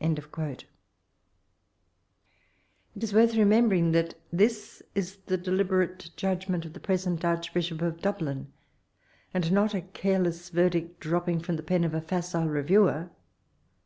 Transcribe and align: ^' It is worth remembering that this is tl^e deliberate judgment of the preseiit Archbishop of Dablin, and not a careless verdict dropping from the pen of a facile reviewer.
^' 0.00 0.64
It 2.94 3.02
is 3.02 3.14
worth 3.14 3.36
remembering 3.36 3.92
that 3.92 4.16
this 4.30 4.82
is 4.94 5.16
tl^e 5.26 5.42
deliberate 5.42 6.10
judgment 6.14 6.66
of 6.66 6.74
the 6.74 6.78
preseiit 6.80 7.24
Archbishop 7.24 7.80
of 7.80 7.96
Dablin, 8.02 8.48
and 9.32 9.50
not 9.50 9.72
a 9.72 9.80
careless 9.80 10.50
verdict 10.50 11.00
dropping 11.00 11.40
from 11.40 11.56
the 11.56 11.62
pen 11.62 11.84
of 11.84 11.94
a 11.94 12.02
facile 12.02 12.48
reviewer. 12.50 13.08